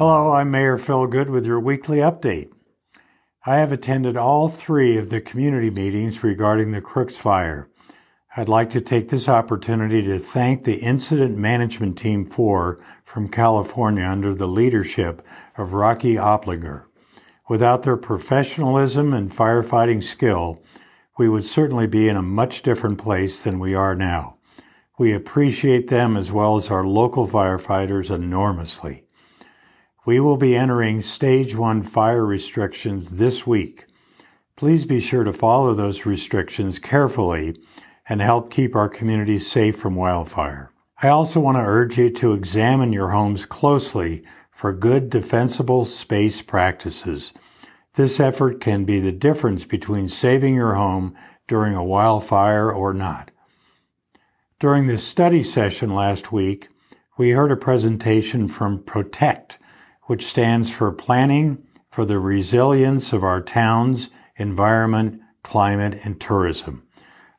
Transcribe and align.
Hello, 0.00 0.32
I'm 0.32 0.50
Mayor 0.50 0.78
Phil 0.78 1.06
Goode 1.08 1.28
with 1.28 1.44
your 1.44 1.60
weekly 1.60 1.98
update. 1.98 2.50
I 3.44 3.56
have 3.56 3.70
attended 3.70 4.16
all 4.16 4.48
three 4.48 4.96
of 4.96 5.10
the 5.10 5.20
community 5.20 5.68
meetings 5.68 6.22
regarding 6.24 6.72
the 6.72 6.80
Crooks 6.80 7.18
fire. 7.18 7.68
I'd 8.34 8.48
like 8.48 8.70
to 8.70 8.80
take 8.80 9.10
this 9.10 9.28
opportunity 9.28 10.00
to 10.04 10.18
thank 10.18 10.64
the 10.64 10.76
Incident 10.76 11.36
Management 11.36 11.98
Team 11.98 12.24
4 12.24 12.82
from 13.04 13.28
California 13.28 14.04
under 14.04 14.34
the 14.34 14.48
leadership 14.48 15.20
of 15.58 15.74
Rocky 15.74 16.14
Opliger. 16.16 16.86
Without 17.50 17.82
their 17.82 17.98
professionalism 17.98 19.12
and 19.12 19.30
firefighting 19.30 20.02
skill, 20.02 20.64
we 21.18 21.28
would 21.28 21.44
certainly 21.44 21.86
be 21.86 22.08
in 22.08 22.16
a 22.16 22.22
much 22.22 22.62
different 22.62 22.96
place 22.96 23.42
than 23.42 23.58
we 23.58 23.74
are 23.74 23.94
now. 23.94 24.38
We 24.98 25.12
appreciate 25.12 25.88
them 25.88 26.16
as 26.16 26.32
well 26.32 26.56
as 26.56 26.70
our 26.70 26.86
local 26.86 27.28
firefighters 27.28 28.10
enormously. 28.10 29.04
We 30.10 30.18
will 30.18 30.36
be 30.36 30.56
entering 30.56 31.02
stage 31.02 31.54
one 31.54 31.84
fire 31.84 32.26
restrictions 32.26 33.18
this 33.18 33.46
week. 33.46 33.84
Please 34.56 34.84
be 34.84 35.00
sure 35.00 35.22
to 35.22 35.32
follow 35.32 35.72
those 35.72 36.04
restrictions 36.04 36.80
carefully 36.80 37.56
and 38.08 38.20
help 38.20 38.50
keep 38.50 38.74
our 38.74 38.88
communities 38.88 39.48
safe 39.48 39.78
from 39.78 39.94
wildfire. 39.94 40.72
I 41.00 41.10
also 41.10 41.38
want 41.38 41.58
to 41.58 41.62
urge 41.62 41.96
you 41.96 42.10
to 42.10 42.32
examine 42.32 42.92
your 42.92 43.10
homes 43.10 43.46
closely 43.46 44.24
for 44.50 44.72
good 44.72 45.10
defensible 45.10 45.84
space 45.84 46.42
practices. 46.42 47.32
This 47.94 48.18
effort 48.18 48.60
can 48.60 48.84
be 48.84 48.98
the 48.98 49.12
difference 49.12 49.64
between 49.64 50.08
saving 50.08 50.56
your 50.56 50.74
home 50.74 51.14
during 51.46 51.76
a 51.76 51.84
wildfire 51.84 52.68
or 52.72 52.92
not. 52.92 53.30
During 54.58 54.88
the 54.88 54.98
study 54.98 55.44
session 55.44 55.94
last 55.94 56.32
week, 56.32 56.68
we 57.16 57.30
heard 57.30 57.52
a 57.52 57.56
presentation 57.56 58.48
from 58.48 58.82
Protect, 58.82 59.56
which 60.10 60.26
stands 60.26 60.68
for 60.68 60.90
Planning 60.90 61.64
for 61.88 62.04
the 62.04 62.18
Resilience 62.18 63.12
of 63.12 63.22
Our 63.22 63.40
Towns, 63.40 64.10
Environment, 64.34 65.20
Climate, 65.44 66.00
and 66.02 66.20
Tourism. 66.20 66.82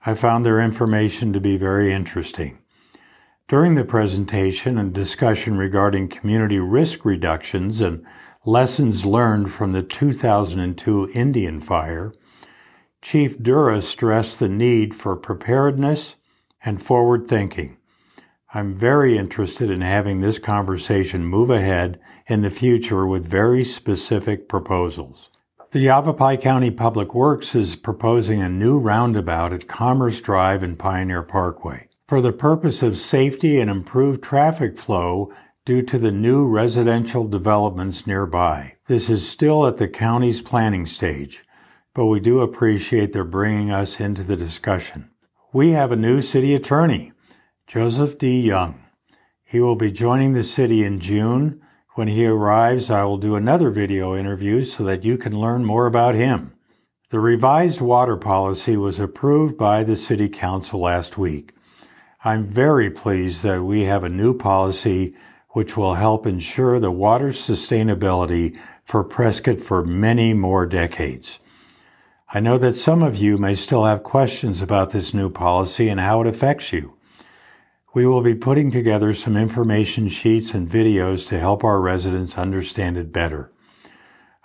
I 0.06 0.14
found 0.14 0.46
their 0.46 0.62
information 0.62 1.34
to 1.34 1.42
be 1.42 1.58
very 1.58 1.92
interesting. 1.92 2.60
During 3.50 3.76
the 3.76 3.84
presentation 3.84 4.78
and 4.78 4.94
discussion 4.94 5.58
regarding 5.58 6.08
community 6.08 6.60
risk 6.60 7.04
reductions 7.04 7.82
and 7.82 8.06
lessons 8.46 9.06
learned 9.06 9.52
from 9.52 9.74
the 9.74 9.84
2002 9.84 11.10
Indian 11.14 11.60
fire, 11.60 12.14
Chief 13.02 13.38
Durre 13.38 13.82
stressed 13.82 14.40
the 14.40 14.48
need 14.48 14.96
for 14.96 15.18
preparedness 15.18 16.16
and 16.64 16.82
forward 16.82 17.28
thinking. 17.28 17.76
I'm 18.54 18.76
very 18.76 19.18
interested 19.18 19.72
in 19.72 19.80
having 19.80 20.20
this 20.20 20.38
conversation 20.38 21.24
move 21.24 21.50
ahead 21.50 22.02
in 22.28 22.42
the 22.42 22.50
future 22.50 23.08
with 23.08 23.26
very 23.26 23.64
specific 23.64 24.50
proposals. 24.50 25.30
The 25.72 25.80
Yavapai 25.80 26.36
County 26.36 26.70
Public 26.70 27.16
Works 27.16 27.56
is 27.56 27.78
proposing 27.78 28.42
a 28.42 28.50
new 28.50 28.78
roundabout 28.78 29.54
at 29.54 29.70
Commerce 29.70 30.20
Drive 30.20 30.64
and 30.64 30.78
Pioneer 30.78 31.24
Parkway 31.24 31.88
for 32.10 32.20
the 32.22 32.34
purpose 32.34 32.84
of 32.84 32.98
safety 32.98 33.58
and 33.58 33.72
improved 33.72 34.22
traffic 34.22 34.78
flow 34.78 35.32
due 35.64 35.82
to 35.84 35.98
the 35.98 36.12
new 36.12 36.46
residential 36.46 37.26
developments 37.26 38.06
nearby. 38.06 38.74
This 38.88 39.10
is 39.10 39.26
still 39.26 39.66
at 39.66 39.78
the 39.78 39.88
county's 39.88 40.42
planning 40.42 40.88
stage, 40.88 41.40
but 41.94 42.08
we 42.08 42.20
do 42.20 42.42
appreciate 42.42 43.14
their 43.14 43.24
bringing 43.24 43.72
us 43.72 44.02
into 44.02 44.24
the 44.24 44.36
discussion. 44.36 45.10
We 45.54 45.72
have 45.72 45.94
a 45.94 45.96
new 45.96 46.22
city 46.22 46.54
attorney, 46.54 47.14
Joseph 47.68 48.18
D. 48.18 48.42
Young. 48.42 48.82
He 49.44 49.60
will 49.62 49.76
be 49.76 49.92
joining 49.92 50.34
the 50.34 50.44
city 50.44 50.84
in 50.84 51.00
June. 51.00 51.62
When 51.96 52.08
he 52.08 52.26
arrives, 52.26 52.90
I 52.90 53.04
will 53.06 53.18
do 53.18 53.36
another 53.36 53.70
video 53.70 54.16
interview 54.16 54.66
so 54.66 54.84
that 54.84 55.04
you 55.06 55.18
can 55.18 55.40
learn 55.40 55.64
more 55.64 55.86
about 55.86 56.16
him. 56.16 56.54
The 57.12 57.20
revised 57.20 57.82
water 57.82 58.18
policy 58.18 58.78
was 58.78 59.00
approved 59.00 59.58
by 59.58 59.84
the 59.84 59.96
City 59.96 60.30
Council 60.30 60.82
last 60.82 61.18
week. 61.18 61.54
I'm 62.24 62.46
very 62.46 62.90
pleased 62.90 63.44
that 63.44 63.64
we 63.64 63.84
have 63.84 64.04
a 64.04 64.10
new 64.10 64.34
policy 64.38 65.16
which 65.50 65.76
will 65.76 65.96
help 65.96 66.26
ensure 66.26 66.80
the 66.80 66.92
water 66.92 67.30
sustainability 67.30 68.58
for 68.86 69.04
Prescott 69.04 69.60
for 69.60 69.84
many 69.84 70.34
more 70.34 70.66
decades. 70.66 71.40
I 72.34 72.40
know 72.40 72.58
that 72.58 72.78
some 72.78 73.04
of 73.04 73.18
you 73.18 73.38
may 73.38 73.56
still 73.56 73.84
have 73.84 74.04
questions 74.04 74.62
about 74.62 74.92
this 74.92 75.14
new 75.14 75.30
policy 75.30 75.90
and 75.90 76.00
how 76.00 76.22
it 76.22 76.28
affects 76.28 76.72
you. 76.72 76.94
We 77.94 78.08
will 78.08 78.22
be 78.22 78.36
putting 78.36 78.72
together 78.72 79.14
some 79.14 79.36
information 79.36 80.08
sheets 80.08 80.54
and 80.54 80.70
videos 80.70 81.28
to 81.28 81.38
help 81.38 81.66
our 81.66 81.82
residents 81.82 82.38
understand 82.38 82.96
it 82.96 83.12
better. 83.12 83.52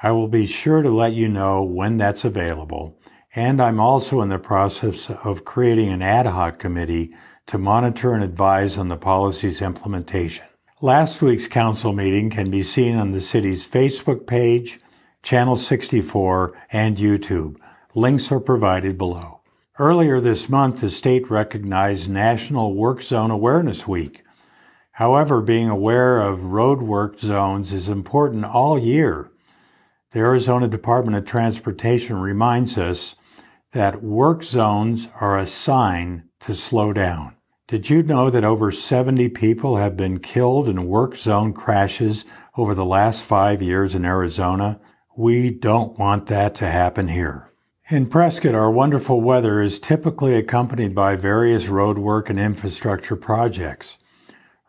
I 0.03 0.11
will 0.11 0.27
be 0.27 0.47
sure 0.47 0.83
to 0.83 0.91
let 0.91 1.13
you 1.13 1.29
know 1.29 1.63
when 1.63 1.97
that's 1.97 2.25
available, 2.25 2.99
and 3.37 3.61
I'm 3.61 3.79
also 3.79 4.21
in 4.21 4.31
the 4.31 4.41
process 4.41 5.09
of 5.11 5.45
creating 5.45 5.91
an 5.91 6.03
ad 6.03 6.27
hoc 6.27 6.59
committee 6.59 7.15
to 7.47 7.57
monitor 7.57 8.13
and 8.13 8.25
advise 8.25 8.77
on 8.77 8.89
the 8.89 8.97
policy's 8.97 9.63
implementation. 9.63 10.47
Last 10.81 11.23
week's 11.23 11.47
council 11.47 11.93
meeting 11.93 12.31
can 12.31 12.51
be 12.51 12.65
seen 12.65 12.97
on 12.97 13.13
the 13.13 13.21
city's 13.21 13.65
Facebook 13.65 14.27
page, 14.27 14.81
Channel 15.23 15.55
64, 15.55 16.53
and 16.73 16.97
YouTube. 16.97 17.57
Links 17.95 18.33
are 18.33 18.41
provided 18.41 18.99
below. 18.99 19.36
Earlier 19.79 20.23
this 20.23 20.49
month, 20.49 20.81
the 20.81 20.89
state 20.89 21.31
recognized 21.31 22.09
National 22.09 22.73
Work 22.73 23.03
Zone 23.03 23.31
Awareness 23.31 23.87
Week. 23.87 24.23
However, 24.93 25.43
being 25.43 25.69
aware 25.69 26.23
of 26.23 26.45
road 26.45 26.81
work 26.81 27.19
zones 27.19 27.75
is 27.75 27.87
important 27.87 28.47
all 28.47 28.79
year. 28.79 29.31
The 30.13 30.21
Arizona 30.21 30.67
Department 30.67 31.19
of 31.19 31.27
Transportation 31.27 32.17
reminds 32.17 32.79
us 32.79 33.17
that 33.73 34.03
work 34.03 34.43
zones 34.43 35.09
are 35.21 35.39
a 35.39 35.47
sign 35.47 36.25
to 36.41 36.55
slow 36.55 36.95
down. 36.95 37.35
Did 37.69 37.91
you 37.91 38.03
know 38.03 38.31
that 38.31 38.45
over 38.45 38.73
70 38.73 39.29
people 39.29 39.77
have 39.77 39.95
been 39.95 40.21
killed 40.21 40.71
in 40.71 40.87
work 40.87 41.19
zone 41.19 41.53
crashes 41.53 42.25
over 42.57 42.75
the 42.75 42.87
last 42.87 43.21
five 43.21 43.61
years 43.61 43.95
in 43.95 44.07
Arizona? 44.07 44.81
We 45.19 45.51
don't 45.51 45.99
want 45.99 46.29
that 46.29 46.55
to 46.55 46.67
happen 46.67 47.09
here. 47.09 47.53
In 47.89 48.07
Prescott, 48.07 48.57
our 48.57 48.69
wonderful 48.69 49.21
weather 49.21 49.63
is 49.63 49.79
typically 49.79 50.35
accompanied 50.35 50.93
by 50.93 51.15
various 51.15 51.67
roadwork 51.67 52.29
and 52.29 52.37
infrastructure 52.37 53.15
projects. 53.15 53.97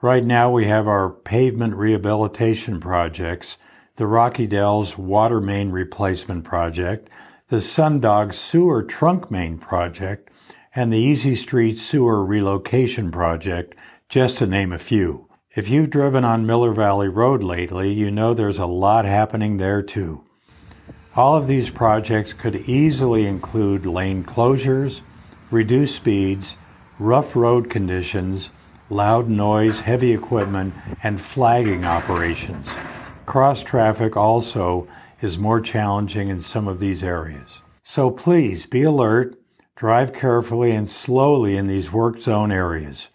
Right 0.04 0.24
now, 0.24 0.52
we 0.52 0.68
have 0.68 0.88
our 0.88 1.10
pavement 1.10 1.74
rehabilitation 1.74 2.80
projects, 2.80 3.58
the 3.96 4.06
Rocky 4.06 4.46
Dells 4.46 5.00
water 5.00 5.42
main 5.42 5.72
replacement 5.72 6.44
project, 6.44 7.10
the 7.48 7.56
Sundog 7.56 8.36
sewer 8.36 8.84
trunk 8.84 9.32
main 9.32 9.58
project, 9.58 10.30
and 10.76 10.94
the 10.94 11.00
Easy 11.00 11.36
Street 11.36 11.80
Sewer 11.80 12.24
Relocation 12.24 13.10
Project, 13.10 13.74
just 14.10 14.38
to 14.38 14.46
name 14.46 14.72
a 14.72 14.78
few. 14.78 15.28
If 15.56 15.70
you've 15.70 15.90
driven 15.90 16.24
on 16.24 16.46
Miller 16.46 16.72
Valley 16.72 17.08
Road 17.08 17.42
lately, 17.42 17.92
you 17.92 18.12
know 18.12 18.36
there's 18.36 18.60
a 18.60 18.68
lot 18.68 19.06
happening 19.06 19.58
there 19.58 19.82
too. 19.82 20.27
All 21.18 21.36
of 21.36 21.48
these 21.48 21.70
projects 21.70 22.32
could 22.32 22.56
easily 22.70 23.26
include 23.26 23.86
lane 23.86 24.24
closures, 24.24 25.02
reduced 25.52 25.96
speeds, 25.96 26.56
rough 27.00 27.36
road 27.36 27.70
conditions, 27.70 28.52
loud 28.90 29.28
noise, 29.28 29.80
heavy 29.80 30.14
equipment, 30.14 30.74
and 31.04 31.20
flagging 31.20 31.84
operations. 31.84 32.68
Cross 33.26 33.64
traffic 33.64 34.16
also 34.16 34.88
is 35.22 35.38
more 35.38 35.60
challenging 35.60 36.30
in 36.30 36.42
some 36.42 36.68
of 36.68 36.80
these 36.80 37.04
areas. 37.04 37.62
So 37.84 38.12
please 38.12 38.66
be 38.66 38.84
alert 38.84 39.38
Drive 39.78 40.12
carefully 40.12 40.72
and 40.72 40.90
slowly 40.90 41.56
in 41.56 41.68
these 41.68 41.92
work 41.92 42.20
zone 42.20 42.52
areas. 42.52 43.10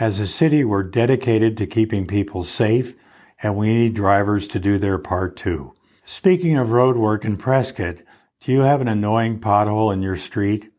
As 0.00 0.18
a 0.18 0.26
city, 0.26 0.64
we're 0.64 0.82
dedicated 0.82 1.58
to 1.58 1.66
keeping 1.66 2.06
people 2.06 2.44
safe, 2.44 2.94
and 3.42 3.56
we 3.56 3.74
need 3.74 3.92
drivers 3.92 4.46
to 4.48 4.58
do 4.58 4.78
their 4.78 4.96
part 4.96 5.36
too. 5.36 5.74
Speaking 6.10 6.56
of 6.56 6.70
road 6.70 6.96
work 6.96 7.26
in 7.26 7.36
Prescott, 7.36 7.96
do 8.40 8.50
you 8.50 8.60
have 8.60 8.80
an 8.80 8.88
annoying 8.88 9.40
pothole 9.40 9.92
in 9.92 10.00
your 10.00 10.16
street? 10.16 10.72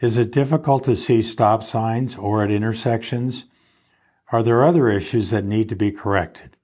Is 0.00 0.18
it 0.18 0.32
difficult 0.32 0.84
to 0.84 0.96
see 0.96 1.22
stop 1.22 1.64
signs 1.64 2.14
or 2.14 2.44
at 2.44 2.50
intersections? 2.50 3.46
Are 4.30 4.42
there 4.42 4.62
other 4.62 4.90
issues 4.90 5.30
that 5.30 5.46
need 5.46 5.70
to 5.70 5.74
be 5.74 5.90
corrected? 5.90 6.58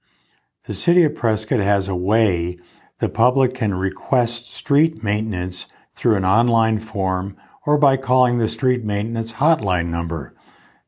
The 0.67 0.75
City 0.75 1.05
of 1.05 1.15
Prescott 1.15 1.59
has 1.59 1.87
a 1.87 1.95
way 1.95 2.59
the 2.99 3.09
public 3.09 3.55
can 3.55 3.73
request 3.73 4.53
street 4.53 5.03
maintenance 5.03 5.65
through 5.95 6.17
an 6.17 6.25
online 6.25 6.79
form 6.79 7.35
or 7.65 7.79
by 7.79 7.97
calling 7.97 8.37
the 8.37 8.47
street 8.47 8.83
maintenance 8.83 9.33
hotline 9.33 9.87
number 9.87 10.35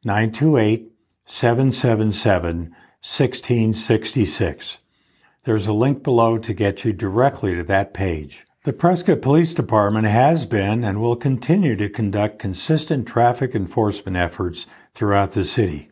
928 0.03 0.91
777 1.25 2.55
1666. 3.01 4.77
There's 5.45 5.67
a 5.67 5.73
link 5.73 6.03
below 6.03 6.37
to 6.37 6.53
get 6.53 6.83
you 6.83 6.91
directly 6.91 7.55
to 7.55 7.63
that 7.63 7.93
page. 7.93 8.45
The 8.65 8.73
Prescott 8.73 9.21
Police 9.21 9.53
Department 9.53 10.05
has 10.05 10.45
been 10.45 10.83
and 10.83 10.99
will 10.99 11.15
continue 11.15 11.77
to 11.77 11.89
conduct 11.89 12.39
consistent 12.39 13.07
traffic 13.07 13.55
enforcement 13.55 14.17
efforts 14.17 14.65
throughout 14.93 15.31
the 15.31 15.45
city. 15.45 15.89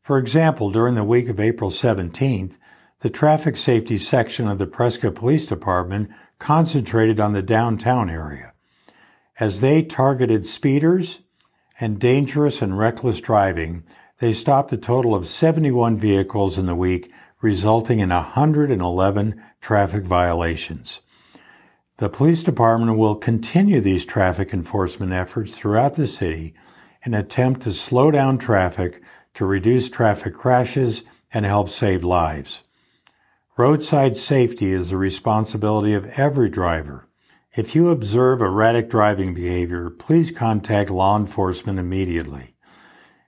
For 0.00 0.16
example, 0.16 0.70
during 0.70 0.94
the 0.94 1.02
week 1.02 1.28
of 1.28 1.40
April 1.40 1.70
17th, 1.70 2.56
the 3.00 3.10
traffic 3.10 3.56
safety 3.56 3.98
section 3.98 4.46
of 4.46 4.58
the 4.58 4.66
Prescott 4.66 5.16
Police 5.16 5.46
Department 5.46 6.08
concentrated 6.38 7.18
on 7.18 7.32
the 7.32 7.42
downtown 7.42 8.08
area. 8.08 8.52
As 9.40 9.60
they 9.60 9.82
targeted 9.82 10.46
speeders 10.46 11.18
and 11.80 11.98
dangerous 11.98 12.62
and 12.62 12.78
reckless 12.78 13.20
driving, 13.20 13.82
they 14.20 14.32
stopped 14.32 14.72
a 14.72 14.76
total 14.76 15.16
of 15.16 15.28
71 15.28 15.98
vehicles 15.98 16.58
in 16.58 16.66
the 16.66 16.74
week, 16.76 17.10
resulting 17.40 18.00
in 18.00 18.10
111 18.10 19.42
traffic 19.60 20.04
violations. 20.04 21.00
The 21.98 22.08
police 22.08 22.42
department 22.42 22.96
will 22.96 23.16
continue 23.16 23.80
these 23.80 24.04
traffic 24.04 24.52
enforcement 24.52 25.12
efforts 25.12 25.56
throughout 25.56 25.94
the 25.94 26.06
city 26.06 26.54
in 27.04 27.14
an 27.14 27.20
attempt 27.20 27.62
to 27.62 27.72
slow 27.72 28.10
down 28.10 28.38
traffic, 28.38 29.02
to 29.34 29.44
reduce 29.44 29.88
traffic 29.88 30.34
crashes, 30.34 31.02
and 31.32 31.44
help 31.44 31.68
save 31.68 32.04
lives. 32.04 32.60
Roadside 33.56 34.16
safety 34.16 34.72
is 34.72 34.90
the 34.90 34.96
responsibility 34.96 35.92
of 35.94 36.06
every 36.10 36.48
driver. 36.48 37.08
If 37.56 37.74
you 37.74 37.88
observe 37.88 38.40
erratic 38.40 38.88
driving 38.88 39.34
behavior, 39.34 39.90
please 39.90 40.30
contact 40.30 40.90
law 40.90 41.16
enforcement 41.16 41.78
immediately. 41.78 42.54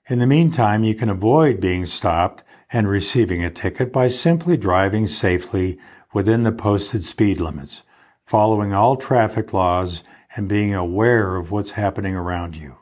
In 0.09 0.21
the 0.21 0.27
meantime, 0.27 0.85
you 0.85 0.95
can 0.95 1.09
avoid 1.09 1.61
being 1.61 1.87
stopped 1.87 2.45
and 2.73 2.89
receiving 2.89 3.45
a 3.45 3.51
ticket 3.51 3.93
by 3.93 4.09
simply 4.09 4.57
driving 4.57 5.07
safely 5.07 5.79
within 6.13 6.43
the 6.43 6.53
posted 6.53 7.05
speed 7.05 7.41
limits, 7.41 7.83
following 8.25 8.73
all 8.73 8.97
traffic 8.97 9.53
laws, 9.53 10.03
and 10.37 10.49
being 10.49 10.75
aware 10.75 11.37
of 11.37 11.51
what's 11.51 11.73
happening 11.73 12.15
around 12.15 12.57
you. 12.57 12.77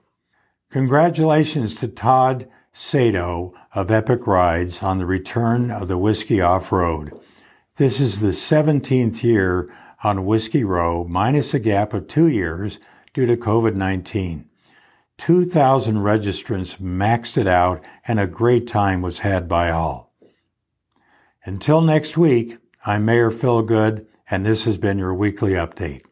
Congratulations 0.71 1.75
to 1.77 1.89
Todd 1.89 2.47
Sadow 2.75 3.53
of 3.75 3.91
Epic 3.91 4.27
Rides 4.27 4.83
on 4.83 4.99
the 4.99 5.07
return 5.07 5.71
of 5.71 5.89
the 5.89 5.99
Whiskey 5.99 6.41
Off 6.41 6.71
Road. 6.71 7.19
This 7.77 8.01
is 8.01 8.21
the 8.21 8.29
17th 8.29 9.23
year 9.23 9.73
on 10.05 10.27
Whiskey 10.27 10.65
Row, 10.65 11.05
minus 11.09 11.55
a 11.55 11.59
gap 11.59 11.95
of 11.95 12.07
two 12.07 12.29
years 12.29 12.79
due 13.15 13.27
to 13.27 13.37
COVID 13.37 13.75
19. 13.75 14.48
2,000 15.19 15.97
registrants 15.97 16.81
maxed 16.81 17.37
it 17.37 17.47
out, 17.47 17.85
and 18.07 18.19
a 18.19 18.27
great 18.27 18.67
time 18.67 19.03
was 19.03 19.19
had 19.19 19.49
by 19.49 19.71
all. 19.71 20.13
Until 21.45 21.81
next 21.81 22.17
week, 22.17 22.59
I'm 22.87 23.05
Mayor 23.05 23.31
Phil 23.31 23.63
Goode, 23.63 24.07
and 24.31 24.47
this 24.47 24.65
has 24.65 24.79
been 24.79 24.99
your 24.99 25.15
weekly 25.15 25.53
update. 25.53 26.03